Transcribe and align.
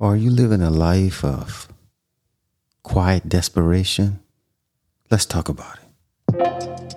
Or 0.00 0.12
are 0.12 0.16
you 0.16 0.30
living 0.30 0.62
a 0.62 0.70
life 0.70 1.24
of 1.24 1.68
quiet 2.84 3.28
desperation? 3.28 4.20
Let's 5.10 5.26
talk 5.26 5.48
about 5.48 5.76
it. 5.76 6.94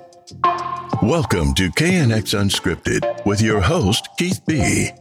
Welcome 1.02 1.56
to 1.56 1.72
K&X 1.72 2.36
Unscripted 2.36 3.26
with 3.26 3.42
your 3.42 3.60
host, 3.60 4.08
Keith 4.20 4.42
B. 4.46 4.92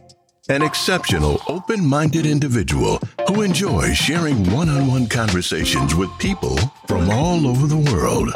An 0.49 0.63
exceptional, 0.63 1.43
open 1.47 1.85
minded 1.85 2.25
individual 2.25 2.99
who 3.27 3.43
enjoys 3.43 3.97
sharing 3.97 4.51
one 4.51 4.69
on 4.69 4.87
one 4.87 5.05
conversations 5.05 5.93
with 5.93 6.09
people 6.17 6.57
from 6.87 7.07
all 7.11 7.45
over 7.45 7.67
the 7.67 7.91
world. 7.93 8.33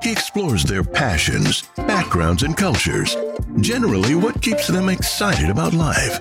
He 0.00 0.12
explores 0.12 0.62
their 0.62 0.84
passions, 0.84 1.64
backgrounds, 1.76 2.44
and 2.44 2.56
cultures, 2.56 3.16
generally, 3.60 4.14
what 4.14 4.40
keeps 4.40 4.68
them 4.68 4.88
excited 4.88 5.50
about 5.50 5.74
life. 5.74 6.20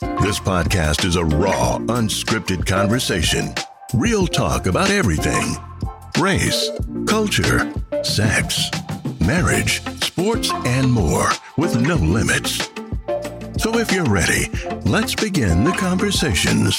This 0.00 0.40
podcast 0.40 1.04
is 1.04 1.16
a 1.16 1.24
raw, 1.24 1.76
unscripted 1.76 2.64
conversation, 2.64 3.52
real 3.92 4.26
talk 4.26 4.64
about 4.66 4.90
everything 4.90 5.56
race, 6.18 6.70
culture, 7.06 7.70
sex, 8.02 8.70
marriage, 9.20 9.82
sports, 10.02 10.50
and 10.64 10.90
more 10.90 11.28
with 11.58 11.78
no 11.80 11.96
limits. 11.96 12.70
So 13.58 13.78
if 13.78 13.92
you're 13.92 14.08
ready, 14.08 14.46
let's 14.86 15.14
begin 15.14 15.64
the 15.64 15.72
conversations. 15.72 16.78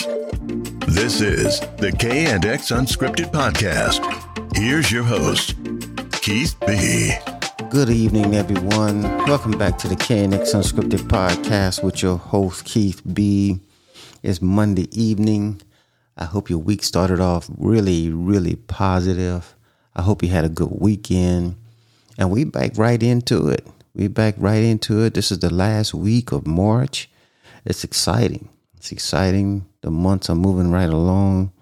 This 0.88 1.22
is 1.22 1.60
the 1.78 1.96
K 1.98 2.26
and 2.26 2.44
X 2.44 2.72
Unscripted 2.72 3.32
Podcast. 3.32 4.02
Here's 4.56 4.92
your 4.92 5.04
host, 5.04 5.56
Keith 6.24 6.56
B. 6.66 7.14
Good 7.72 7.90
evening, 7.90 8.36
everyone. 8.36 9.04
Welcome 9.28 9.58
back 9.58 9.78
to 9.78 9.88
the 9.88 9.96
K&X 9.96 10.52
Unscripted 10.52 11.08
Podcast 11.08 11.82
with 11.82 12.02
your 12.02 12.18
host, 12.18 12.66
Keith 12.66 13.02
B. 13.14 13.62
It's 14.22 14.42
Monday 14.42 14.90
evening. 14.92 15.62
I 16.18 16.26
hope 16.26 16.50
your 16.50 16.60
week 16.60 16.84
started 16.84 17.22
off 17.22 17.50
really, 17.58 18.10
really 18.10 18.58
positive. 18.58 19.56
I 19.96 20.02
hope 20.02 20.22
you 20.22 20.28
had 20.28 20.44
a 20.44 20.50
good 20.50 20.82
weekend. 20.82 21.56
And 22.18 22.30
we 22.30 22.44
back 22.44 22.78
right 22.78 23.02
into 23.02 23.48
it. 23.48 23.66
We 23.96 24.10
back 24.10 24.36
right 24.38 24.64
into 24.64 25.06
it. 25.06 25.14
This 25.14 25.32
is 25.32 25.40
the 25.40 25.54
last 25.54 25.94
week 25.94 26.34
of 26.34 26.46
March. 26.46 27.10
It's 27.64 27.86
exciting. 27.86 28.50
It's 28.76 28.92
exciting. 28.92 29.66
The 29.80 29.92
months 29.92 30.30
are 30.30 30.36
moving 30.36 30.72
right 30.72 30.90
along. 30.90 31.54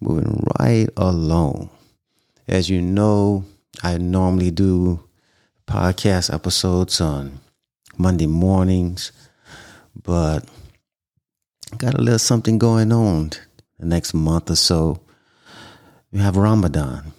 Moving 0.00 0.46
right 0.60 0.88
along. 0.96 1.70
As 2.46 2.70
you 2.70 2.80
know, 2.80 3.44
I 3.82 3.98
normally 3.98 4.52
do 4.52 5.02
podcast 5.68 6.32
episodes 6.32 6.98
on 6.98 7.40
Monday 7.98 8.26
mornings, 8.26 9.12
but 10.02 10.40
got 11.76 11.92
a 11.92 12.00
little 12.00 12.18
something 12.18 12.58
going 12.58 12.90
on 12.90 13.32
the 13.78 13.84
next 13.84 14.14
month 14.14 14.50
or 14.50 14.56
so. 14.56 15.00
We 16.10 16.20
have 16.20 16.38
Ramadan, 16.38 17.12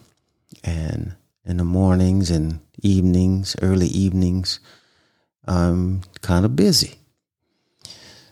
and 0.64 1.16
in 1.46 1.58
the 1.58 1.64
mornings 1.64 2.32
and 2.32 2.60
evenings, 2.82 3.56
early 3.62 3.88
evenings, 3.88 4.60
I'm 5.46 6.02
kind 6.22 6.44
of 6.44 6.56
busy. 6.56 6.96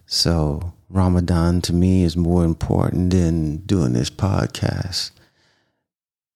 So, 0.08 0.74
Ramadan 0.90 1.62
to 1.62 1.74
me 1.74 2.04
is 2.04 2.18
more 2.18 2.44
important 2.44 3.12
than 3.12 3.58
doing 3.58 3.94
this 3.94 4.10
podcast. 4.10 5.12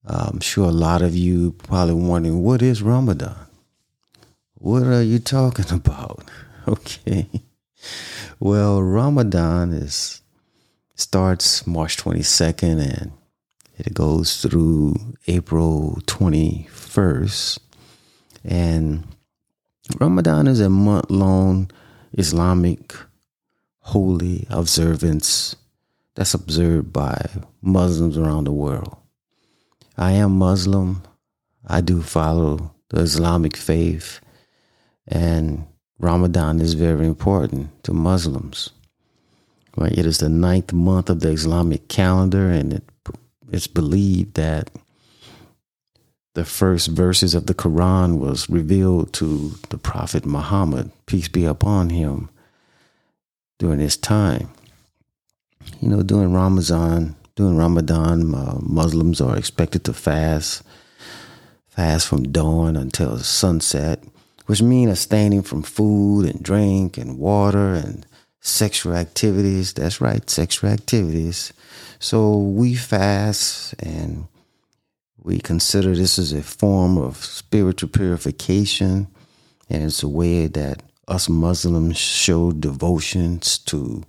I'm 0.06 0.40
sure 0.40 0.70
a 0.70 0.72
lot 0.72 1.02
of 1.02 1.16
you 1.16 1.54
probably 1.54 1.95
wondering, 1.95 2.44
what 2.44 2.62
is 2.62 2.84
Ramadan? 2.84 3.48
What 4.62 4.84
are 4.84 5.02
you 5.02 5.17
talking 5.17 5.66
about? 5.72 6.23
Okay. 6.67 7.28
Well, 8.40 8.84
Ramadan 8.84 9.73
is 9.73 10.22
starts 10.94 11.66
March 11.66 11.98
22nd 11.98 13.02
and 13.02 13.12
it 13.80 13.95
goes 13.95 14.39
through 14.39 15.16
April 15.26 15.98
21st. 16.06 17.58
And 18.45 19.08
Ramadan 19.99 20.45
is 20.45 20.60
a 20.60 20.70
month 20.70 21.10
long 21.10 21.72
Islamic 22.14 22.93
holy 23.80 24.45
observance 24.52 25.55
that's 26.14 26.36
observed 26.36 26.93
by 26.93 27.32
Muslims 27.64 28.16
around 28.16 28.43
the 28.43 28.52
world. 28.52 28.95
I 29.98 30.11
am 30.11 30.38
Muslim. 30.38 31.02
I 31.66 31.82
do 31.82 32.04
follow 32.04 32.76
the 32.89 32.99
Islamic 33.02 33.58
faith 33.58 34.20
and 35.11 35.67
Ramadan 35.99 36.61
is 36.61 36.73
very 36.73 37.05
important 37.05 37.83
to 37.83 37.94
Muslims. 37.94 38.72
Right? 39.77 39.92
It 39.92 40.05
is 40.05 40.17
the 40.17 40.30
ninth 40.30 40.73
month 40.73 41.10
of 41.10 41.20
the 41.20 41.30
Islamic 41.30 41.88
calendar, 41.88 42.49
and 42.49 42.73
it, 42.73 42.83
it's 43.52 43.67
believed 43.67 44.36
that 44.36 44.72
the 46.33 46.45
first 46.45 46.88
verses 46.88 47.36
of 47.36 47.45
the 47.48 47.54
Quran 47.54 48.20
was 48.20 48.49
revealed 48.49 49.14
to 49.14 49.52
the 49.70 49.77
Prophet 49.77 50.26
Muhammad, 50.26 50.92
peace 51.05 51.28
be 51.28 51.45
upon 51.45 51.89
him, 51.89 52.30
during 53.60 53.80
this 53.80 53.98
time. 53.98 54.49
You 55.82 55.89
know, 55.89 56.04
during 56.04 56.33
Ramadan, 56.33 57.16
during 57.36 57.58
Ramadan, 57.58 58.33
uh, 58.33 58.58
Muslims 58.61 59.22
are 59.22 59.38
expected 59.38 59.83
to 59.86 59.93
fast, 59.93 60.64
fast 61.67 62.08
from 62.08 62.32
dawn 62.32 62.76
until 62.76 63.17
sunset 63.20 64.04
which 64.52 64.62
mean 64.62 64.89
abstaining 64.89 65.42
from 65.42 65.64
food 65.64 66.26
and 66.26 66.44
drink 66.44 66.98
and 66.98 67.17
water 67.17 67.73
and 67.73 68.06
sexual 68.42 68.94
activities. 68.94 69.72
That's 69.72 70.02
right, 70.02 70.30
sexual 70.30 70.70
activities. 70.70 71.54
So 72.00 72.36
we 72.36 72.76
fast 72.76 73.73
and 73.82 74.28
we 75.23 75.40
consider 75.40 75.95
this 75.95 76.20
as 76.20 76.34
a 76.34 76.44
form 76.44 76.98
of 76.98 77.16
spiritual 77.16 77.88
purification, 77.88 79.08
and 79.70 79.84
it's 79.84 80.04
a 80.04 80.10
way 80.10 80.48
that 80.48 80.84
us 81.08 81.30
Muslims 81.30 81.98
show 81.98 82.52
devotions 82.52 83.58
to 83.60 84.04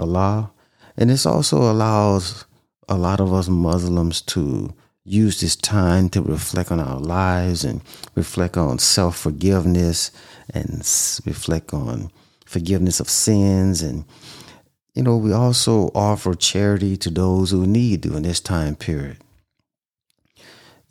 Allah. 0.00 0.52
And 0.96 1.10
this 1.10 1.26
also 1.26 1.70
allows 1.70 2.46
a 2.88 2.96
lot 2.96 3.20
of 3.20 3.34
us 3.34 3.50
Muslims 3.50 4.22
to 4.22 4.72
use 5.04 5.40
this 5.40 5.56
time 5.56 6.08
to 6.10 6.22
reflect 6.22 6.70
on 6.70 6.80
our 6.80 6.98
lives 6.98 7.64
and 7.64 7.82
reflect 8.14 8.56
on 8.56 8.78
self 8.78 9.16
forgiveness 9.16 10.10
and 10.50 10.78
reflect 11.26 11.74
on 11.74 12.10
forgiveness 12.46 13.00
of 13.00 13.08
sins. 13.08 13.82
And, 13.82 14.04
you 14.94 15.02
know, 15.02 15.16
we 15.16 15.32
also 15.32 15.90
offer 15.94 16.34
charity 16.34 16.96
to 16.98 17.10
those 17.10 17.50
who 17.50 17.66
need 17.66 18.02
during 18.02 18.22
this 18.22 18.40
time 18.40 18.76
period. 18.76 19.18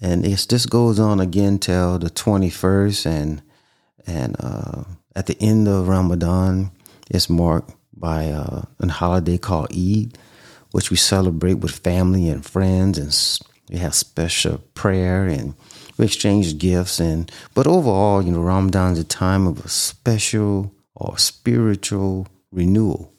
And 0.02 0.26
this 0.26 0.66
goes 0.66 1.00
on 1.00 1.20
again 1.20 1.60
till 1.60 2.00
the 2.00 2.10
21st. 2.10 3.06
And, 3.06 3.42
and 4.08 4.36
uh, 4.40 4.84
at 5.16 5.28
the 5.28 5.38
end 5.40 5.68
of 5.68 5.88
Ramadan, 5.88 6.72
it's 7.10 7.30
marked 7.30 7.76
by 7.96 8.32
uh, 8.32 8.64
a 8.80 8.88
holiday 8.88 9.38
called 9.38 9.72
Eid, 9.72 10.18
which 10.72 10.90
we 10.90 10.98
celebrate 10.98 11.56
with 11.56 11.80
family 11.84 12.30
and 12.30 12.44
friends 12.44 12.98
and 12.98 13.14
we 13.72 13.78
have 13.78 13.96
special 13.96 14.58
prayer 14.74 15.26
and 15.26 15.56
we 15.98 16.06
exchange 16.06 16.58
gifts 16.58 17.00
and 17.00 17.32
but 17.54 17.68
overall, 17.68 18.22
you 18.22 18.32
know, 18.32 18.42
Ramadan 18.42 18.94
is 18.94 19.00
a 19.00 19.04
time 19.06 19.48
of 19.48 19.66
a 19.66 19.70
special 19.70 20.74
or 20.94 21.18
spiritual 21.18 22.28
renewal 22.52 23.14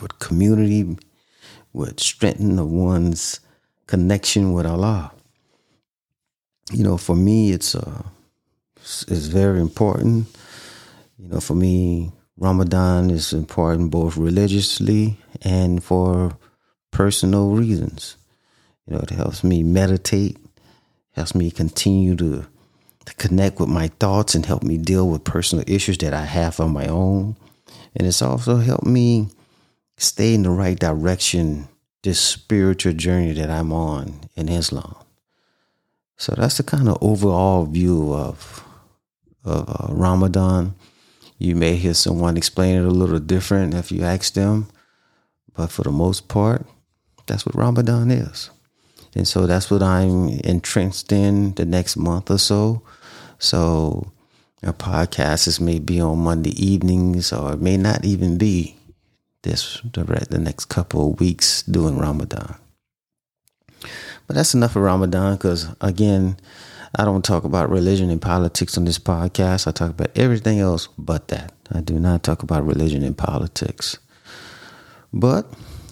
with 0.00 0.18
community, 0.18 0.96
with 1.72 2.00
strengthening 2.00 2.58
of 2.58 2.70
one's 2.70 3.40
connection 3.86 4.52
with 4.52 4.66
Allah. 4.66 5.12
You 6.72 6.82
know, 6.82 6.96
for 6.96 7.14
me, 7.14 7.52
it's 7.52 7.74
uh, 7.74 8.02
it's 8.80 9.26
very 9.26 9.60
important. 9.60 10.26
You 11.18 11.28
know, 11.28 11.40
for 11.40 11.54
me, 11.54 12.12
Ramadan 12.38 13.10
is 13.10 13.32
important 13.32 13.90
both 13.90 14.16
religiously 14.16 15.18
and 15.42 15.84
for 15.84 16.36
personal 16.90 17.50
reasons. 17.50 18.16
You 18.86 18.94
know, 18.94 19.00
it 19.00 19.10
helps 19.10 19.42
me 19.42 19.62
meditate, 19.62 20.36
helps 21.12 21.34
me 21.34 21.50
continue 21.50 22.16
to, 22.16 22.46
to 23.06 23.14
connect 23.14 23.58
with 23.58 23.68
my 23.68 23.88
thoughts 23.88 24.34
and 24.34 24.44
help 24.44 24.62
me 24.62 24.76
deal 24.78 25.08
with 25.08 25.24
personal 25.24 25.64
issues 25.66 25.98
that 25.98 26.12
I 26.12 26.24
have 26.24 26.60
on 26.60 26.72
my 26.72 26.86
own. 26.86 27.36
And 27.96 28.06
it's 28.06 28.22
also 28.22 28.56
helped 28.56 28.86
me 28.86 29.28
stay 29.96 30.34
in 30.34 30.42
the 30.42 30.50
right 30.50 30.78
direction, 30.78 31.68
this 32.02 32.20
spiritual 32.20 32.92
journey 32.92 33.32
that 33.32 33.50
I'm 33.50 33.72
on 33.72 34.20
in 34.36 34.48
Islam. 34.48 34.96
So 36.16 36.34
that's 36.36 36.58
the 36.58 36.62
kind 36.62 36.88
of 36.88 36.98
overall 37.00 37.64
view 37.64 38.12
of, 38.12 38.64
of 39.44 39.68
uh, 39.68 39.92
Ramadan. 39.92 40.74
You 41.38 41.56
may 41.56 41.76
hear 41.76 41.94
someone 41.94 42.36
explain 42.36 42.76
it 42.76 42.84
a 42.84 42.90
little 42.90 43.18
different 43.18 43.74
if 43.74 43.90
you 43.90 44.04
ask 44.04 44.34
them, 44.34 44.68
but 45.56 45.70
for 45.70 45.82
the 45.82 45.90
most 45.90 46.28
part, 46.28 46.66
that's 47.26 47.44
what 47.44 47.54
Ramadan 47.54 48.10
is. 48.10 48.50
And 49.14 49.26
so 49.28 49.46
that's 49.46 49.70
what 49.70 49.82
I'm 49.82 50.28
entrenched 50.44 51.12
in 51.12 51.54
the 51.54 51.64
next 51.64 51.96
month 51.96 52.30
or 52.30 52.38
so. 52.38 52.82
So 53.38 54.10
our 54.64 54.72
podcasts 54.72 55.60
may 55.60 55.78
be 55.78 56.00
on 56.00 56.18
Monday 56.18 56.50
evenings 56.62 57.32
or 57.32 57.52
it 57.52 57.60
may 57.60 57.76
not 57.76 58.04
even 58.04 58.38
be 58.38 58.76
this 59.42 59.80
the, 59.92 60.26
the 60.30 60.38
next 60.38 60.66
couple 60.66 61.10
of 61.12 61.20
weeks 61.20 61.62
during 61.62 61.98
Ramadan. 61.98 62.56
But 64.26 64.36
that's 64.36 64.54
enough 64.54 64.74
of 64.74 64.82
Ramadan 64.82 65.36
because, 65.36 65.68
again, 65.80 66.38
I 66.96 67.04
don't 67.04 67.24
talk 67.24 67.44
about 67.44 67.70
religion 67.70 68.08
and 68.08 68.22
politics 68.22 68.78
on 68.78 68.84
this 68.84 68.98
podcast. 68.98 69.66
I 69.66 69.72
talk 69.72 69.90
about 69.90 70.16
everything 70.16 70.60
else 70.60 70.88
but 70.96 71.28
that. 71.28 71.52
I 71.72 71.80
do 71.80 71.98
not 71.98 72.22
talk 72.22 72.42
about 72.42 72.64
religion 72.64 73.02
and 73.02 73.16
politics. 73.16 73.98
But 75.12 75.46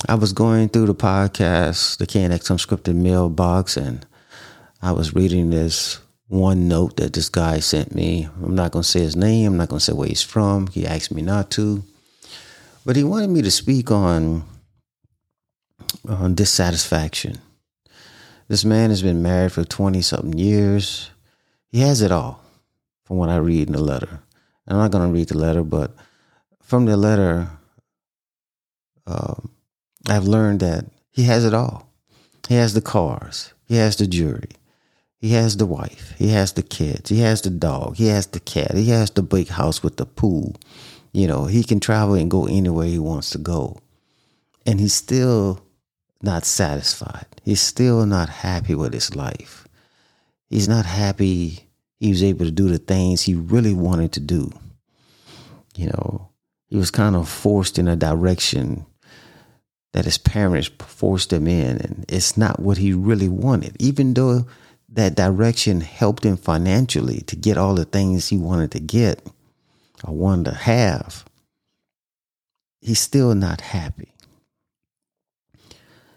I 0.08 0.16
was 0.16 0.32
going 0.32 0.68
through 0.68 0.86
the 0.86 0.94
podcast, 0.96 1.98
the 1.98 2.06
K&X 2.06 2.48
Unscripted 2.48 2.96
mailbox, 2.96 3.76
and 3.76 4.04
I 4.80 4.90
was 4.90 5.14
reading 5.14 5.50
this 5.50 6.00
one 6.26 6.66
note 6.66 6.96
that 6.96 7.12
this 7.12 7.28
guy 7.28 7.60
sent 7.60 7.94
me. 7.94 8.28
I'm 8.42 8.56
not 8.56 8.72
going 8.72 8.82
to 8.82 8.88
say 8.88 9.00
his 9.00 9.14
name, 9.14 9.52
I'm 9.52 9.56
not 9.58 9.68
going 9.68 9.78
to 9.78 9.84
say 9.84 9.92
where 9.92 10.08
he's 10.08 10.22
from. 10.22 10.66
He 10.68 10.86
asked 10.86 11.12
me 11.12 11.22
not 11.22 11.52
to. 11.52 11.84
But 12.84 12.96
he 12.96 13.04
wanted 13.04 13.30
me 13.30 13.42
to 13.42 13.50
speak 13.50 13.92
on, 13.92 14.42
on 16.08 16.34
dissatisfaction. 16.34 17.38
This 18.48 18.64
man 18.64 18.90
has 18.90 19.02
been 19.02 19.22
married 19.22 19.52
for 19.52 19.62
20 19.62 20.02
something 20.02 20.36
years. 20.36 21.10
He 21.68 21.80
has 21.80 22.02
it 22.02 22.10
all, 22.10 22.42
from 23.04 23.18
what 23.18 23.28
I 23.28 23.36
read 23.36 23.68
in 23.68 23.74
the 23.74 23.82
letter. 23.82 24.20
I'm 24.66 24.78
not 24.78 24.90
going 24.90 25.08
to 25.08 25.14
read 25.14 25.28
the 25.28 25.38
letter, 25.38 25.62
but 25.62 25.94
from 26.60 26.86
the 26.86 26.96
letter, 26.96 27.50
um, 29.06 29.50
I've 30.08 30.24
learned 30.24 30.60
that 30.60 30.86
he 31.10 31.24
has 31.24 31.44
it 31.44 31.54
all. 31.54 31.88
He 32.48 32.54
has 32.54 32.74
the 32.74 32.80
cars, 32.80 33.54
he 33.66 33.76
has 33.76 33.96
the 33.96 34.06
jewelry, 34.06 34.50
he 35.18 35.30
has 35.30 35.56
the 35.56 35.66
wife, 35.66 36.14
he 36.18 36.28
has 36.28 36.52
the 36.52 36.62
kids, 36.62 37.08
he 37.08 37.20
has 37.20 37.40
the 37.40 37.50
dog, 37.50 37.96
he 37.96 38.08
has 38.08 38.26
the 38.26 38.40
cat, 38.40 38.74
he 38.74 38.90
has 38.90 39.10
the 39.10 39.22
big 39.22 39.48
house 39.48 39.82
with 39.82 39.96
the 39.96 40.06
pool. 40.06 40.56
You 41.12 41.28
know, 41.28 41.44
he 41.44 41.62
can 41.62 41.78
travel 41.78 42.14
and 42.14 42.30
go 42.30 42.46
anywhere 42.46 42.86
he 42.86 42.98
wants 42.98 43.30
to 43.30 43.38
go. 43.38 43.78
And 44.66 44.80
he's 44.80 44.94
still 44.94 45.64
not 46.22 46.44
satisfied. 46.44 47.26
He's 47.44 47.60
still 47.60 48.06
not 48.06 48.28
happy 48.28 48.74
with 48.74 48.92
his 48.92 49.14
life. 49.14 49.68
He's 50.48 50.68
not 50.68 50.86
happy 50.86 51.68
he 51.98 52.10
was 52.10 52.22
able 52.22 52.44
to 52.44 52.50
do 52.50 52.68
the 52.68 52.78
things 52.78 53.22
he 53.22 53.34
really 53.34 53.74
wanted 53.74 54.12
to 54.12 54.20
do. 54.20 54.50
You 55.76 55.86
know, 55.86 56.30
he 56.66 56.76
was 56.76 56.90
kind 56.90 57.14
of 57.14 57.28
forced 57.28 57.78
in 57.78 57.86
a 57.86 57.94
direction 57.94 58.86
that 59.92 60.04
his 60.06 60.18
parents 60.18 60.70
forced 60.78 61.32
him 61.32 61.46
in, 61.46 61.78
and 61.78 62.04
it's 62.08 62.36
not 62.36 62.60
what 62.60 62.78
he 62.78 62.92
really 62.92 63.28
wanted, 63.28 63.76
even 63.80 64.14
though 64.14 64.46
that 64.88 65.14
direction 65.14 65.80
helped 65.80 66.24
him 66.24 66.36
financially 66.36 67.20
to 67.22 67.36
get 67.36 67.58
all 67.58 67.74
the 67.74 67.84
things 67.84 68.28
he 68.28 68.36
wanted 68.36 68.70
to 68.72 68.80
get 68.80 69.26
or 70.04 70.14
wanted 70.14 70.46
to 70.46 70.54
have. 70.54 71.24
He's 72.80 73.00
still 73.00 73.34
not 73.34 73.60
happy. 73.60 74.12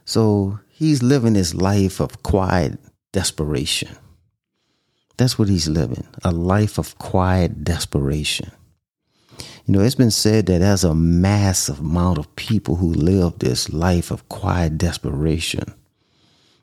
So 0.04 0.60
he's 0.70 1.04
living 1.04 1.36
his 1.36 1.56
life 1.56 2.00
of 2.00 2.24
quiet 2.24 2.80
desperation. 3.14 3.96
That's 5.18 5.40
what 5.40 5.48
he's 5.48 5.70
living 5.70 6.06
a 6.24 6.32
life 6.32 6.78
of 6.78 6.98
quiet 6.98 7.64
desperation. 7.64 8.52
You 9.66 9.74
know, 9.74 9.82
it's 9.82 9.96
been 9.96 10.12
said 10.12 10.46
that 10.46 10.60
there's 10.60 10.84
a 10.84 10.94
massive 10.94 11.80
amount 11.80 12.20
of 12.20 12.36
people 12.36 12.76
who 12.76 12.94
live 12.94 13.40
this 13.40 13.68
life 13.70 14.12
of 14.12 14.30
quiet 14.30 14.78
desperation. 14.78 15.74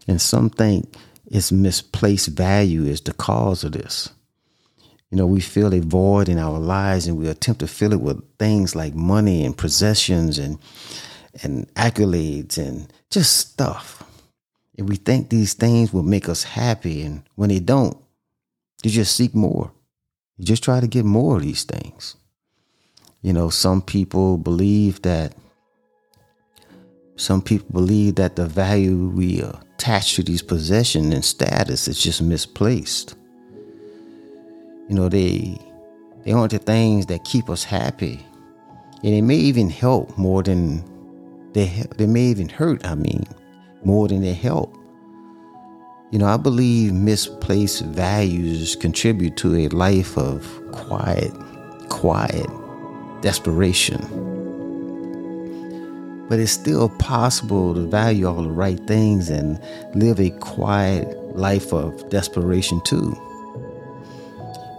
And 0.06 0.20
some 0.20 0.50
think 0.50 0.94
it's 1.26 1.50
misplaced 1.50 2.28
value 2.28 2.84
is 2.84 3.00
the 3.00 3.12
cause 3.12 3.64
of 3.64 3.72
this. 3.72 4.10
You 5.10 5.18
know, 5.18 5.26
we 5.26 5.40
feel 5.40 5.74
a 5.74 5.80
void 5.80 6.28
in 6.28 6.38
our 6.38 6.60
lives 6.60 7.08
and 7.08 7.18
we 7.18 7.26
attempt 7.26 7.60
to 7.60 7.66
fill 7.66 7.92
it 7.92 8.00
with 8.00 8.22
things 8.38 8.76
like 8.76 8.94
money 8.94 9.44
and 9.44 9.56
possessions 9.56 10.38
and 10.38 10.58
and 11.42 11.66
accolades 11.74 12.56
and 12.56 12.92
just 13.10 13.36
stuff. 13.36 14.04
And 14.78 14.88
we 14.88 14.96
think 14.96 15.28
these 15.28 15.54
things 15.54 15.92
will 15.92 16.02
make 16.02 16.28
us 16.28 16.44
happy 16.44 17.02
and 17.02 17.24
when 17.34 17.48
they 17.48 17.58
don't, 17.58 17.96
you 18.84 18.90
just 18.90 19.16
seek 19.16 19.34
more. 19.34 19.72
You 20.36 20.44
just 20.44 20.62
try 20.62 20.78
to 20.78 20.86
get 20.86 21.04
more 21.04 21.36
of 21.36 21.42
these 21.42 21.64
things. 21.64 22.16
You 23.22 23.32
know, 23.32 23.50
some 23.50 23.80
people 23.80 24.36
believe 24.36 25.00
that 25.02 25.34
some 27.14 27.40
people 27.40 27.68
believe 27.70 28.16
that 28.16 28.34
the 28.34 28.46
value 28.46 29.08
we 29.10 29.40
attach 29.40 30.16
to 30.16 30.24
these 30.24 30.42
possessions 30.42 31.14
and 31.14 31.24
status 31.24 31.86
is 31.86 32.02
just 32.02 32.20
misplaced. 32.20 33.14
You 34.88 34.96
know, 34.96 35.08
they 35.08 35.56
they 36.24 36.32
aren't 36.32 36.50
the 36.50 36.58
things 36.58 37.06
that 37.06 37.22
keep 37.22 37.48
us 37.48 37.62
happy. 37.62 38.26
And 39.04 39.14
it 39.14 39.22
may 39.22 39.36
even 39.36 39.70
help 39.70 40.18
more 40.18 40.42
than 40.42 40.82
they 41.52 41.84
they 41.96 42.06
may 42.06 42.22
even 42.22 42.48
hurt, 42.48 42.84
I 42.84 42.96
mean, 42.96 43.24
more 43.84 44.08
than 44.08 44.22
they 44.22 44.34
help. 44.34 44.76
You 46.10 46.18
know, 46.18 46.26
I 46.26 46.38
believe 46.38 46.92
misplaced 46.92 47.82
values 47.84 48.74
contribute 48.74 49.36
to 49.38 49.54
a 49.54 49.68
life 49.68 50.18
of 50.18 50.60
quiet, 50.72 51.32
quiet 51.88 52.50
desperation. 53.22 54.00
But 56.28 56.38
it's 56.38 56.52
still 56.52 56.88
possible 56.88 57.74
to 57.74 57.86
value 57.86 58.26
all 58.26 58.42
the 58.42 58.50
right 58.50 58.80
things 58.86 59.30
and 59.30 59.60
live 59.94 60.20
a 60.20 60.30
quiet 60.30 61.36
life 61.36 61.72
of 61.72 62.08
desperation 62.10 62.80
too. 62.82 63.16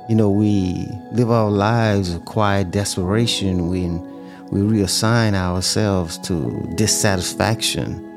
You 0.10 0.16
know, 0.16 0.30
we 0.30 0.88
live 1.12 1.32
our 1.32 1.50
lives 1.50 2.14
of 2.14 2.26
quiet 2.26 2.72
desperation 2.72 3.70
when 3.70 4.02
we 4.52 4.60
reassign 4.60 5.34
ourselves 5.34 6.18
to 6.20 6.70
dissatisfaction. 6.76 8.10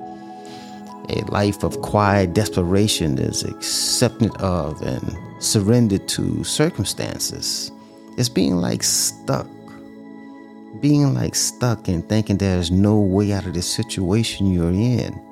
A 1.09 1.21
life 1.31 1.63
of 1.63 1.81
quiet 1.83 2.35
desperation 2.35 3.19
is 3.19 3.45
accepted 3.45 4.35
of 4.39 4.83
and 4.83 5.17
surrendered 5.43 6.09
to 6.09 6.43
circumstances. 6.43 7.71
It's 8.19 8.29
being 8.29 8.57
like 8.57 8.83
stuck 8.83 9.47
being 10.81 11.15
like 11.15 11.35
stuck 11.35 11.89
and 11.89 12.09
thinking 12.09 12.39
there's 12.39 12.71
no 12.71 13.01
way 13.01 13.33
out 13.33 13.47
of 13.47 13.55
the 13.55 13.63
situation 13.63 14.53
you're 14.53 14.71
in. 14.71 15.23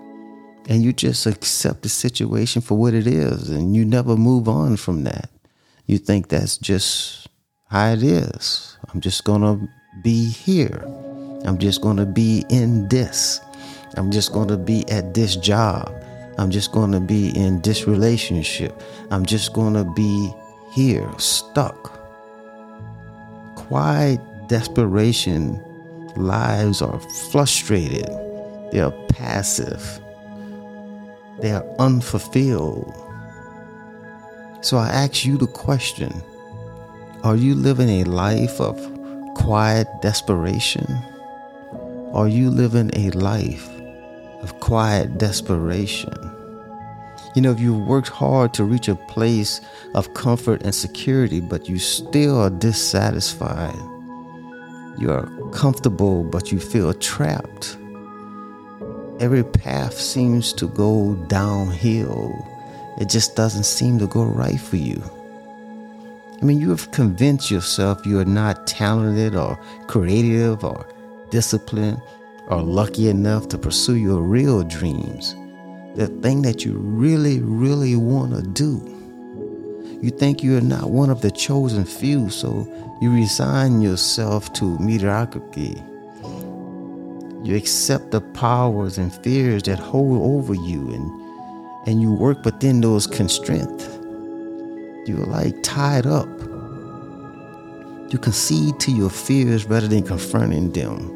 And 0.69 0.83
you 0.83 0.93
just 0.93 1.27
accept 1.27 1.83
the 1.83 1.89
situation 1.89 2.63
for 2.63 2.79
what 2.79 2.95
it 2.95 3.07
is 3.07 3.51
and 3.51 3.77
you 3.77 3.85
never 3.85 4.17
move 4.17 4.49
on 4.49 4.77
from 4.77 5.05
that. 5.05 5.29
You 5.87 5.99
think 5.99 6.29
that's 6.29 6.57
just 6.57 7.29
how 7.69 7.93
it 7.93 8.03
is. 8.03 8.79
I'm 8.93 9.01
just 9.01 9.25
going 9.25 9.43
to 9.43 9.69
be 10.03 10.31
here. 10.31 10.83
I'm 11.45 11.59
just 11.59 11.83
going 11.83 11.99
to 11.99 12.07
be 12.07 12.45
in 12.49 12.89
this. 12.89 13.41
I'm 13.97 14.11
just 14.11 14.33
going 14.33 14.49
to 14.49 14.57
be 14.57 14.89
at 14.89 15.13
this 15.13 15.37
job. 15.37 15.93
I'm 16.39 16.51
just 16.51 16.73
going 16.73 16.93
to 16.93 17.01
be 17.01 17.29
in 17.37 17.61
this 17.61 17.87
relationship. 17.87 18.83
I'm 19.11 19.27
just 19.27 19.53
going 19.53 19.75
to 19.75 19.85
be 19.85 20.33
here, 20.73 21.09
stuck. 21.19 21.93
Quiet 23.57 24.21
desperation, 24.49 25.63
lives 26.17 26.83
are 26.83 27.01
frustrated, 27.31 28.07
they 28.73 28.81
are 28.81 28.93
passive, 29.09 30.01
they 31.41 31.53
are 31.53 31.65
unfulfilled. 31.79 32.93
So 34.61 34.79
I 34.79 34.89
ask 34.89 35.25
you 35.25 35.37
the 35.37 35.47
question 35.47 36.23
Are 37.23 37.37
you 37.37 37.55
living 37.55 37.89
a 37.89 38.05
life 38.05 38.61
of 38.61 38.77
quiet 39.35 39.89
desperation? 40.01 40.87
Are 42.13 42.29
you 42.29 42.49
living 42.51 42.91
a 42.95 43.11
life 43.11 43.69
of 44.43 44.61
quiet 44.61 45.19
desperation? 45.19 46.15
You 47.35 47.43
know, 47.43 47.51
if 47.51 47.59
you've 47.59 47.87
worked 47.89 48.09
hard 48.09 48.55
to 48.55 48.65
reach 48.65 48.87
a 48.87 48.95
place 48.95 49.61
of 49.95 50.15
comfort 50.15 50.63
and 50.63 50.73
security, 50.73 51.41
but 51.41 51.69
you 51.69 51.81
still 51.81 52.41
are 52.41 52.51
dissatisfied, 52.51 53.75
you're 54.99 55.27
comfortable, 55.53 56.23
but 56.23 56.53
you 56.53 56.61
feel 56.61 56.93
trapped. 56.95 57.77
Every 59.21 59.45
path 59.45 59.95
seems 59.99 60.53
to 60.55 60.69
go 60.69 61.15
downhill. 61.29 62.35
It 63.01 63.09
just 63.09 63.37
doesn't 63.37 63.65
seem 63.65 63.99
to 63.99 64.07
go 64.07 64.25
right 64.25 64.61
for 64.61 64.77
you. 64.77 65.03
I 66.41 66.45
mean, 66.45 66.61
you 66.61 66.71
have 66.71 66.91
convinced 66.91 67.51
yourself 67.51 68.05
you 68.05 68.19
are 68.19 68.25
not 68.25 68.67
talented 68.67 69.35
or 69.35 69.59
creative 69.87 70.65
or 70.65 70.87
disciplined 71.31 72.01
or 72.49 72.63
lucky 72.63 73.09
enough 73.09 73.49
to 73.49 73.59
pursue 73.59 73.97
your 73.97 74.21
real 74.21 74.63
dreams, 74.63 75.35
the 75.95 76.09
thing 76.23 76.43
that 76.43 76.65
you 76.65 76.77
really, 76.77 77.41
really 77.41 77.97
want 77.97 78.35
to 78.35 78.43
do. 78.43 78.94
You 80.03 80.11
think 80.11 80.43
you 80.43 80.57
are 80.59 80.61
not 80.61 80.91
one 80.91 81.11
of 81.11 81.21
the 81.21 81.31
chosen 81.31 81.85
few, 81.85 82.29
so 82.31 82.69
you 83.01 83.13
resign 83.13 83.81
yourself 83.81 84.53
to 84.55 84.79
mediocrity. 84.79 85.83
You 87.43 87.57
accept 87.57 88.11
the 88.11 88.21
powers 88.21 88.99
and 88.99 89.13
fears 89.13 89.63
that 89.65 89.79
hold 89.79 90.23
over 90.23 90.55
you, 90.55 90.93
and, 90.93 91.89
and 91.89 92.01
you 92.01 92.13
work 92.13 92.45
within 92.45 92.81
those 92.81 93.07
constraints. 93.07 93.85
You're 95.07 95.27
like 95.27 95.63
tied 95.63 96.07
up. 96.07 96.29
You 98.11 98.19
concede 98.19 98.81
to 98.81 98.93
your 98.93 99.11
fears 99.11 99.67
rather 99.67 99.89
than 99.89 100.03
confronting 100.03 100.73
them. 100.73 101.11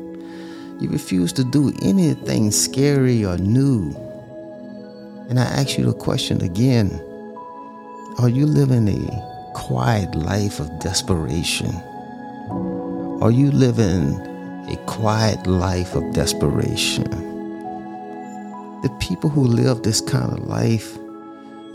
You 0.80 0.90
refuse 0.90 1.32
to 1.34 1.44
do 1.44 1.72
anything 1.82 2.50
scary 2.50 3.24
or 3.24 3.38
new. 3.38 3.94
And 5.28 5.38
I 5.38 5.44
ask 5.44 5.78
you 5.78 5.84
the 5.84 5.92
question 5.92 6.42
again 6.42 7.02
Are 8.18 8.28
you 8.28 8.46
living 8.46 8.88
a 8.88 9.52
quiet 9.54 10.12
life 10.16 10.58
of 10.58 10.80
desperation? 10.80 11.72
Are 13.22 13.30
you 13.30 13.52
living 13.52 14.18
a 14.68 14.76
quiet 14.86 15.46
life 15.46 15.94
of 15.94 16.12
desperation? 16.14 17.08
The 18.82 18.90
people 18.98 19.30
who 19.30 19.44
live 19.44 19.84
this 19.84 20.00
kind 20.00 20.32
of 20.32 20.48
life, 20.48 20.98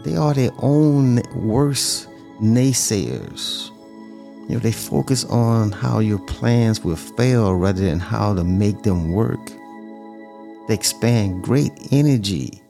they 0.03 0.17
are 0.17 0.33
their 0.33 0.51
own 0.57 1.21
worst 1.33 2.09
naysayers. 2.41 3.69
You 4.50 4.55
know, 4.55 4.59
they 4.59 4.73
focus 4.73 5.23
on 5.23 5.71
how 5.71 6.00
your 6.00 6.19
plans 6.19 6.83
will 6.83 6.97
fail 6.97 7.55
rather 7.55 7.85
than 7.85 8.00
how 8.00 8.33
to 8.33 8.43
make 8.43 8.83
them 8.83 9.13
work. 9.13 9.47
They 10.67 10.73
expand 10.73 11.41
great 11.41 11.71
energy 11.91 12.62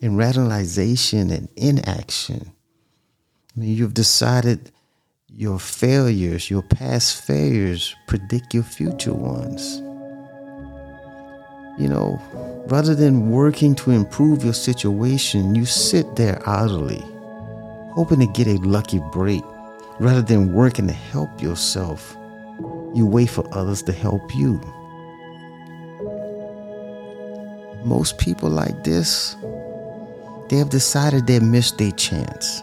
in 0.00 0.16
rationalization 0.16 1.32
and 1.32 1.48
inaction. 1.56 2.52
I 3.56 3.60
mean, 3.60 3.74
you've 3.74 3.94
decided 3.94 4.70
your 5.28 5.58
failures, 5.58 6.50
your 6.50 6.60
past 6.60 7.24
failures, 7.24 7.94
predict 8.06 8.52
your 8.52 8.62
future 8.62 9.14
ones. 9.14 9.78
You 11.80 11.88
know, 11.88 12.20
rather 12.66 12.94
than 12.94 13.30
working 13.30 13.74
to 13.76 13.92
improve 13.92 14.44
your 14.44 14.52
situation, 14.52 15.54
you 15.54 15.64
sit 15.64 16.16
there 16.16 16.42
idly, 16.46 17.02
hoping 17.94 18.20
to 18.20 18.26
get 18.26 18.46
a 18.46 18.58
lucky 18.58 19.00
break. 19.10 19.42
Rather 19.98 20.20
than 20.20 20.52
working 20.52 20.86
to 20.88 20.92
help 20.92 21.40
yourself, 21.40 22.14
you 22.94 23.06
wait 23.06 23.30
for 23.30 23.48
others 23.56 23.82
to 23.84 23.92
help 23.92 24.34
you. 24.34 24.60
Most 27.86 28.18
people 28.18 28.50
like 28.50 28.84
this, 28.84 29.34
they 30.50 30.56
have 30.56 30.68
decided 30.68 31.26
they 31.26 31.40
missed 31.40 31.78
their 31.78 31.92
chance. 31.92 32.62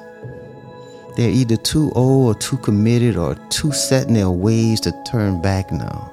They're 1.15 1.29
either 1.29 1.58
too 1.58 1.91
old 1.96 2.36
or 2.36 2.39
too 2.39 2.58
committed 2.58 3.17
or 3.17 3.36
too 3.50 3.72
set 3.72 4.08
in 4.08 4.15
their 4.15 4.32
ways 4.32 4.79
to 4.82 4.91
turn 5.05 5.41
back 5.41 5.72
now. 5.72 6.12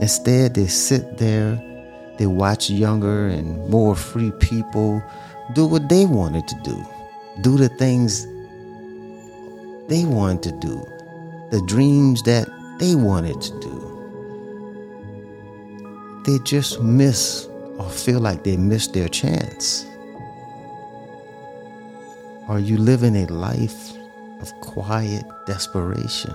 Instead, 0.00 0.54
they 0.54 0.66
sit 0.66 1.18
there, 1.18 1.60
they 2.18 2.26
watch 2.26 2.70
younger 2.70 3.28
and 3.28 3.68
more 3.68 3.94
free 3.94 4.32
people 4.40 5.02
do 5.54 5.66
what 5.66 5.88
they 5.88 6.06
wanted 6.06 6.48
to 6.48 6.56
do, 6.62 6.84
do 7.42 7.56
the 7.56 7.68
things 7.68 8.26
they 9.88 10.04
wanted 10.04 10.42
to 10.42 10.52
do, 10.52 10.84
the 11.50 11.62
dreams 11.66 12.22
that 12.22 12.48
they 12.78 12.94
wanted 12.94 13.40
to 13.40 13.60
do. 13.60 13.88
They 16.24 16.38
just 16.44 16.80
miss 16.80 17.48
or 17.78 17.88
feel 17.90 18.20
like 18.20 18.44
they 18.44 18.56
missed 18.56 18.94
their 18.94 19.08
chance. 19.08 19.86
Are 22.48 22.58
you 22.58 22.76
living 22.76 23.14
a 23.14 23.26
life 23.26 23.92
of 24.40 24.52
quiet 24.60 25.24
desperation? 25.46 26.34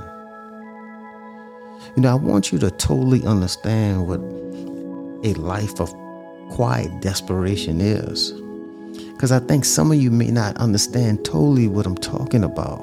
You 1.96 2.04
know, 2.04 2.12
I 2.12 2.16
want 2.16 2.50
you 2.50 2.58
to 2.60 2.72
totally 2.72 3.26
understand 3.26 4.08
what 4.08 4.22
a 5.26 5.34
life 5.34 5.82
of 5.82 5.94
quiet 6.50 7.02
desperation 7.02 7.82
is. 7.82 8.32
Because 9.12 9.34
I 9.34 9.40
think 9.40 9.66
some 9.66 9.92
of 9.92 9.98
you 9.98 10.10
may 10.10 10.30
not 10.30 10.56
understand 10.58 11.26
totally 11.26 11.68
what 11.68 11.86
I'm 11.86 11.98
talking 11.98 12.46
about. 12.46 12.80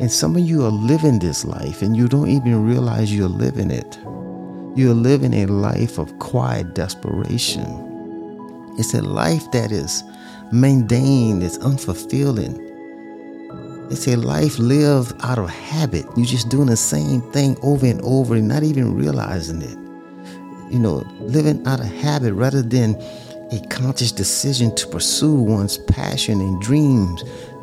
And 0.00 0.10
some 0.10 0.34
of 0.34 0.42
you 0.42 0.64
are 0.64 0.72
living 0.72 1.20
this 1.20 1.44
life 1.44 1.82
and 1.82 1.96
you 1.96 2.08
don't 2.08 2.28
even 2.28 2.66
realize 2.66 3.14
you're 3.14 3.28
living 3.28 3.70
it. 3.70 3.96
You're 4.76 4.92
living 4.92 5.34
a 5.34 5.46
life 5.46 5.98
of 5.98 6.18
quiet 6.18 6.74
desperation. 6.74 7.62
It's 8.76 8.92
a 8.92 9.02
life 9.02 9.48
that 9.52 9.70
is 9.70 10.02
mundane, 10.52 11.42
it's 11.42 11.58
unfulfilling. 11.58 12.60
It's 13.90 14.08
a 14.08 14.16
life 14.16 14.58
lived 14.58 15.14
out 15.22 15.38
of 15.38 15.50
habit. 15.50 16.06
You're 16.16 16.26
just 16.26 16.48
doing 16.48 16.66
the 16.68 16.76
same 16.76 17.20
thing 17.32 17.56
over 17.62 17.86
and 17.86 18.00
over 18.02 18.34
and 18.36 18.48
not 18.48 18.62
even 18.62 18.94
realizing 18.94 19.62
it. 19.62 19.78
You 20.72 20.78
know, 20.78 21.04
living 21.20 21.66
out 21.66 21.80
of 21.80 21.86
habit 21.86 22.32
rather 22.32 22.62
than 22.62 22.94
a 23.52 23.60
conscious 23.68 24.10
decision 24.10 24.74
to 24.76 24.86
pursue 24.88 25.34
one's 25.34 25.78
passion 25.78 26.40
and 26.40 26.60
dreams, 26.60 27.22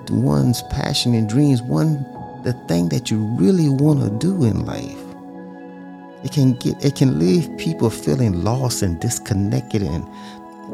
one's 0.09 0.61
passion 0.63 1.15
and 1.15 1.27
dreams, 1.27 1.61
one 1.61 2.05
the 2.43 2.53
thing 2.67 2.89
that 2.89 3.11
you 3.11 3.17
really 3.37 3.69
want 3.69 4.01
to 4.01 4.09
do 4.17 4.43
in 4.43 4.65
life. 4.65 4.97
It 6.23 6.31
can 6.31 6.53
get 6.53 6.83
it 6.85 6.95
can 6.95 7.17
leave 7.17 7.49
people 7.57 7.89
feeling 7.89 8.43
lost 8.43 8.83
and 8.83 8.99
disconnected 8.99 9.81
and 9.81 10.07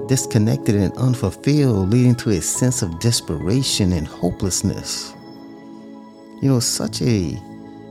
disconnected 0.08 0.76
and 0.76 0.96
unfulfilled, 0.98 1.90
leading 1.90 2.16
to 2.16 2.32
a 2.32 2.42
sense 2.42 2.82
of 2.82 3.00
desperation 3.00 3.94
and 3.94 4.08
hopelessness. 4.08 5.14
You 6.42 6.50
know, 6.50 6.60
such 6.60 7.02
a 7.02 7.38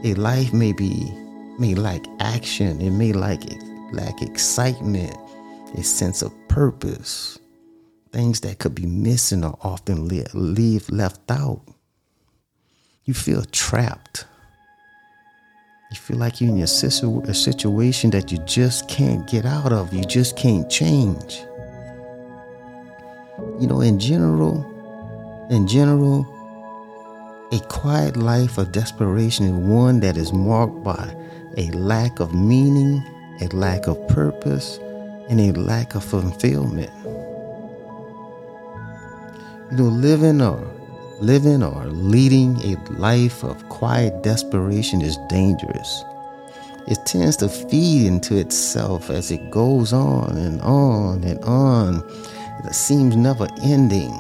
a 0.05 0.15
life 0.15 0.53
may 0.53 0.73
be 0.73 1.12
may 1.59 1.75
lack 1.75 2.05
action, 2.21 2.81
it 2.81 2.91
may 2.91 3.12
lack 3.12 3.41
lack 3.93 4.23
excitement, 4.23 5.17
a 5.75 5.83
sense 5.83 6.23
of 6.23 6.33
purpose. 6.49 7.38
Things 8.12 8.41
that 8.41 8.59
could 8.59 8.75
be 8.75 8.87
missing 8.87 9.45
are 9.45 9.59
often 9.62 10.09
leave 10.09 10.88
left 10.91 11.31
out. 11.31 11.62
You 13.05 13.15
feel 13.15 13.45
trapped. 13.53 14.26
You 15.91 15.97
feel 15.97 16.17
like 16.17 16.41
you're 16.41 16.50
in 16.50 16.67
situ- 16.67 17.23
a 17.23 17.35
situation 17.35 18.11
that 18.11 18.33
you 18.33 18.38
just 18.38 18.88
can't 18.88 19.29
get 19.29 19.45
out 19.45 19.73
of. 19.73 19.93
You 19.93 20.05
just 20.05 20.37
can't 20.37 20.69
change 20.71 21.45
you 23.59 23.66
know, 23.66 23.81
in 23.81 23.99
general, 23.99 24.64
in 25.50 25.66
general, 25.66 26.26
a 27.52 27.61
quiet 27.69 28.16
life 28.16 28.59
of 28.59 28.73
desperation 28.73 29.47
is 29.47 29.52
one 29.52 30.00
that 30.00 30.16
is 30.16 30.33
marked 30.33 30.83
by 30.83 31.14
a 31.57 31.71
lack 31.71 32.21
of 32.21 32.35
meaning, 32.35 33.02
a 33.40 33.47
lack 33.55 33.87
of 33.87 34.09
purpose, 34.09 34.78
and 35.28 35.40
a 35.40 35.52
lack 35.52 35.95
of 35.95 36.05
fulfillment. 36.05 36.90
You 39.71 39.76
know, 39.78 39.85
living 39.85 40.40
or 40.40 40.73
living 41.21 41.62
or 41.62 41.87
leading 41.87 42.57
a 42.62 42.76
life 42.93 43.43
of 43.43 43.69
quiet 43.69 44.23
desperation 44.23 45.02
is 45.02 45.16
dangerous. 45.28 46.05
It 46.87 46.99
tends 47.05 47.37
to 47.38 47.49
feed 47.49 48.07
into 48.07 48.37
itself 48.37 49.11
as 49.11 49.31
it 49.31 49.50
goes 49.50 49.93
on 49.93 50.37
and 50.37 50.61
on 50.61 51.25
and 51.25 51.43
on 51.45 52.02
that 52.65 52.75
seems 52.75 53.17
never 53.17 53.47
ending, 53.63 54.11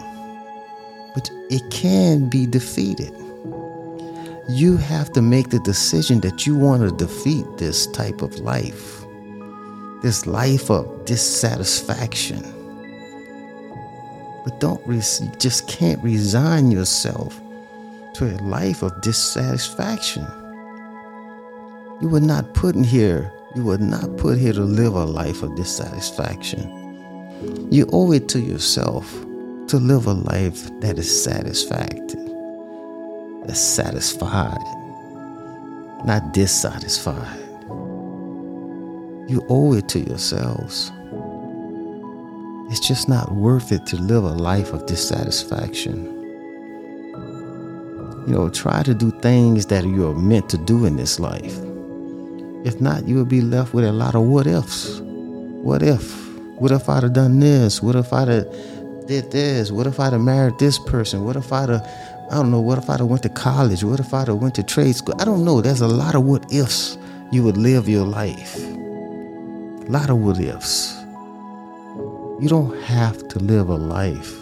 but 1.14 1.30
it 1.50 1.68
can 1.70 2.28
be 2.28 2.46
defeated. 2.46 3.12
You 4.48 4.76
have 4.76 5.12
to 5.14 5.22
make 5.22 5.50
the 5.50 5.58
decision 5.60 6.20
that 6.20 6.46
you 6.46 6.56
want 6.56 6.82
to 6.82 7.04
defeat 7.04 7.44
this 7.56 7.86
type 7.88 8.22
of 8.22 8.38
life, 8.38 9.04
this 10.02 10.26
life 10.26 10.70
of 10.70 11.04
dissatisfaction. 11.04 12.42
But 14.44 14.60
don't 14.60 14.80
just 15.40 15.66
can't 15.66 16.00
resign 16.04 16.70
yourself 16.70 17.40
to 18.14 18.26
a 18.26 18.38
life 18.42 18.82
of 18.82 19.00
dissatisfaction. 19.00 20.24
You 22.00 22.08
were 22.08 22.20
not 22.20 22.54
put 22.54 22.76
in 22.76 22.84
here, 22.84 23.32
you 23.56 23.64
were 23.64 23.78
not 23.78 24.16
put 24.16 24.38
here 24.38 24.52
to 24.52 24.62
live 24.62 24.94
a 24.94 25.04
life 25.04 25.42
of 25.42 25.56
dissatisfaction. 25.56 26.85
You 27.70 27.88
owe 27.92 28.12
it 28.12 28.28
to 28.30 28.40
yourself 28.40 29.12
to 29.68 29.78
live 29.78 30.06
a 30.06 30.12
life 30.12 30.70
that 30.80 30.98
is 30.98 31.24
satisfactory, 31.24 32.32
that's 33.44 33.60
satisfied, 33.60 34.56
not 36.04 36.32
dissatisfied. 36.32 37.40
You 39.28 39.44
owe 39.48 39.74
it 39.74 39.88
to 39.90 39.98
yourselves. 39.98 40.92
It's 42.70 42.86
just 42.86 43.08
not 43.08 43.32
worth 43.32 43.72
it 43.72 43.86
to 43.86 43.96
live 43.96 44.24
a 44.24 44.28
life 44.28 44.72
of 44.72 44.86
dissatisfaction. 44.86 46.04
You 48.26 48.32
know, 48.32 48.50
try 48.50 48.82
to 48.82 48.94
do 48.94 49.10
things 49.20 49.66
that 49.66 49.84
you 49.84 50.08
are 50.08 50.14
meant 50.14 50.48
to 50.50 50.58
do 50.58 50.84
in 50.84 50.96
this 50.96 51.20
life. 51.20 51.58
If 52.64 52.80
not, 52.80 53.06
you 53.06 53.16
will 53.16 53.24
be 53.24 53.40
left 53.40 53.74
with 53.74 53.84
a 53.84 53.92
lot 53.92 54.14
of 54.14 54.22
what 54.22 54.46
ifs. 54.46 55.00
What 55.00 55.82
if? 55.82 56.25
What 56.58 56.72
if 56.72 56.88
I'd 56.88 57.02
have 57.02 57.12
done 57.12 57.38
this? 57.38 57.82
What 57.82 57.96
if 57.96 58.12
I'd 58.12 58.28
have 58.28 58.50
did 59.06 59.30
this? 59.30 59.70
What 59.70 59.86
if 59.86 60.00
I'd 60.00 60.12
have 60.12 60.22
married 60.22 60.58
this 60.58 60.78
person? 60.78 61.24
What 61.24 61.36
if 61.36 61.52
I'd 61.52 61.68
have, 61.68 61.86
I 62.30 62.36
don't 62.36 62.50
know, 62.50 62.60
what 62.60 62.78
if 62.78 62.90
I'd 62.90 63.00
have 63.00 63.08
went 63.08 63.22
to 63.22 63.28
college? 63.28 63.84
What 63.84 64.00
if 64.00 64.12
I'd 64.12 64.28
have 64.28 64.38
went 64.38 64.54
to 64.56 64.62
trade 64.62 64.96
school? 64.96 65.14
I 65.20 65.24
don't 65.24 65.44
know. 65.44 65.60
There's 65.60 65.80
a 65.80 65.88
lot 65.88 66.14
of 66.14 66.24
what 66.24 66.52
ifs 66.52 66.98
you 67.30 67.42
would 67.42 67.56
live 67.56 67.88
your 67.88 68.06
life. 68.06 68.56
A 68.56 69.86
lot 69.88 70.10
of 70.10 70.18
what 70.18 70.40
ifs. 70.40 70.94
You 72.40 72.48
don't 72.48 72.76
have 72.82 73.28
to 73.28 73.38
live 73.38 73.68
a 73.68 73.76
life 73.76 74.34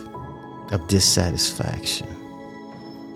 of 0.73 0.87
dissatisfaction. 0.89 2.09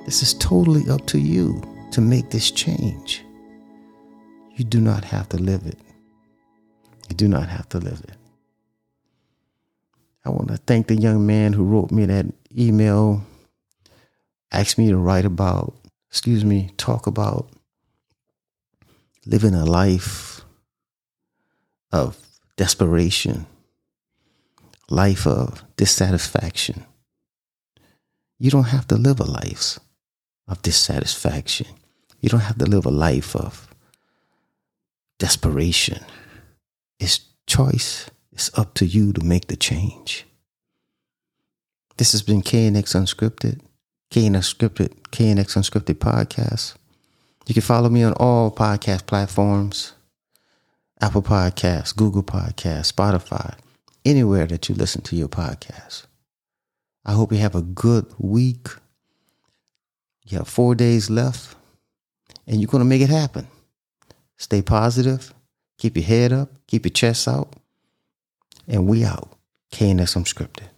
This 0.04 0.22
is 0.22 0.34
totally 0.34 0.88
up 0.90 1.06
to 1.06 1.18
you 1.18 1.62
to 1.92 2.00
make 2.00 2.30
this 2.30 2.50
change. 2.50 3.24
You 4.56 4.64
do 4.64 4.80
not 4.80 5.04
have 5.04 5.28
to 5.30 5.36
live 5.36 5.66
it. 5.66 5.78
You 7.08 7.16
do 7.16 7.28
not 7.28 7.48
have 7.48 7.68
to 7.70 7.78
live 7.78 8.00
it. 8.08 8.16
I 10.28 10.30
want 10.30 10.48
to 10.48 10.58
thank 10.58 10.88
the 10.88 10.94
young 10.94 11.26
man 11.26 11.54
who 11.54 11.64
wrote 11.64 11.90
me 11.90 12.04
that 12.04 12.26
email, 12.56 13.22
asked 14.52 14.76
me 14.76 14.88
to 14.90 14.98
write 14.98 15.24
about, 15.24 15.74
excuse 16.10 16.44
me, 16.44 16.70
talk 16.76 17.06
about 17.06 17.48
living 19.24 19.54
a 19.54 19.64
life 19.64 20.42
of 21.92 22.18
desperation, 22.58 23.46
life 24.90 25.26
of 25.26 25.64
dissatisfaction. 25.76 26.84
You 28.38 28.50
don't 28.50 28.64
have 28.64 28.86
to 28.88 28.96
live 28.96 29.20
a 29.20 29.24
life 29.24 29.78
of 30.46 30.60
dissatisfaction. 30.60 31.68
You 32.20 32.28
don't 32.28 32.40
have 32.40 32.58
to 32.58 32.66
live 32.66 32.84
a 32.84 32.90
life 32.90 33.34
of 33.34 33.66
desperation. 35.18 36.04
It's 37.00 37.20
choice. 37.46 38.10
It's 38.38 38.56
up 38.56 38.72
to 38.74 38.86
you 38.86 39.12
to 39.14 39.24
make 39.24 39.48
the 39.48 39.56
change. 39.56 40.24
This 41.96 42.12
has 42.12 42.22
been 42.22 42.40
K&X 42.40 42.92
Unscripted, 42.94 43.58
K&X 44.10 44.54
Unscripted, 44.54 45.10
K&X 45.10 45.56
Unscripted 45.56 45.96
podcast. 45.96 46.76
You 47.48 47.54
can 47.54 47.64
follow 47.64 47.88
me 47.88 48.04
on 48.04 48.12
all 48.12 48.52
podcast 48.52 49.06
platforms 49.06 49.94
Apple 51.00 51.22
Podcasts, 51.22 51.96
Google 51.96 52.22
Podcasts, 52.22 52.92
Spotify, 52.92 53.58
anywhere 54.04 54.46
that 54.46 54.68
you 54.68 54.76
listen 54.76 55.02
to 55.02 55.16
your 55.16 55.26
podcast. 55.26 56.06
I 57.04 57.14
hope 57.14 57.32
you 57.32 57.38
have 57.38 57.56
a 57.56 57.62
good 57.62 58.06
week. 58.18 58.68
You 60.28 60.38
have 60.38 60.48
four 60.48 60.76
days 60.76 61.10
left, 61.10 61.56
and 62.46 62.60
you're 62.60 62.70
going 62.70 62.84
to 62.84 62.88
make 62.88 63.02
it 63.02 63.10
happen. 63.10 63.48
Stay 64.36 64.62
positive, 64.62 65.34
keep 65.76 65.96
your 65.96 66.06
head 66.06 66.32
up, 66.32 66.50
keep 66.68 66.84
your 66.84 66.92
chest 66.92 67.26
out, 67.26 67.52
and 68.68 68.86
we 68.86 69.04
out. 69.04 69.32
K&X 69.70 70.14
Unscripted. 70.14 70.68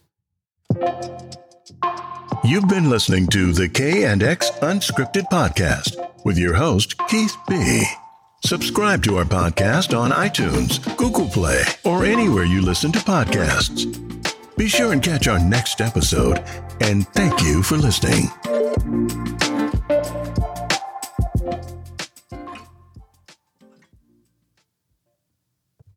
You've 2.43 2.69
been 2.69 2.89
listening 2.89 3.27
to 3.29 3.53
the 3.53 3.69
K 3.69 4.05
and 4.05 4.23
X 4.23 4.51
Unscripted 4.63 5.25
podcast 5.31 5.97
with 6.25 6.39
your 6.39 6.55
host 6.55 6.97
Keith 7.09 7.37
B. 7.49 7.85
Subscribe 8.45 9.03
to 9.05 9.19
our 9.19 9.25
podcast 9.25 9.97
on 9.97 10.11
iTunes, 10.11 10.97
Google 10.97 11.29
Play, 11.29 11.63
or 11.85 12.07
anywhere 12.07 12.45
you 12.45 12.63
listen 12.63 12.91
to 12.93 12.99
podcasts. 13.01 13.85
Be 14.57 14.69
sure 14.69 14.93
and 14.93 15.03
catch 15.03 15.29
our 15.29 15.39
next 15.39 15.81
episode, 15.81 16.43
and 16.81 17.07
thank 17.09 17.43
you 17.43 17.63
for 17.63 17.77
listening. 17.77 18.31